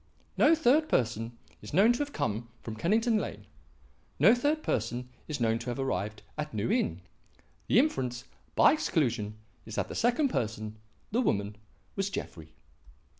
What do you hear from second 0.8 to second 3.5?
person is known to have come from Kennington Lane;